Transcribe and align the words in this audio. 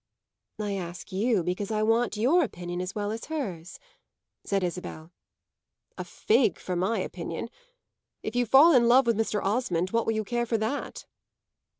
"I 0.57 0.77
ask 0.77 1.11
you 1.11 1.43
because 1.43 1.69
I 1.69 1.83
want 1.83 2.17
your 2.17 2.41
opinion 2.43 2.81
as 2.81 2.95
well 2.95 3.11
as 3.11 3.25
hers," 3.25 3.77
said 4.43 4.63
Isabel. 4.63 5.11
"A 5.95 6.03
fig 6.03 6.57
for 6.57 6.75
my 6.75 6.97
opinion! 6.97 7.51
If 8.23 8.35
you 8.35 8.47
fall 8.47 8.73
in 8.73 8.87
love 8.87 9.05
with 9.05 9.15
Mr. 9.15 9.43
Osmond 9.43 9.91
what 9.91 10.07
will 10.07 10.13
you 10.13 10.23
care 10.23 10.47
for 10.47 10.57
that?" 10.57 11.05